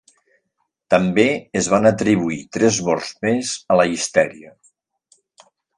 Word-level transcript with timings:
També 0.93 1.25
es 1.61 1.69
van 1.75 1.89
atribuir 1.91 2.41
tres 2.59 2.81
morts 2.89 3.13
més 3.27 3.55
a 3.77 3.81
la 3.83 3.87
histèria. 3.93 4.55